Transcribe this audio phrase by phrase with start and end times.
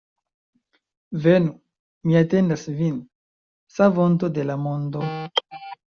[1.25, 1.51] Venu,
[2.11, 2.97] ni atendas vin,
[3.77, 5.05] Savonto de la mondo.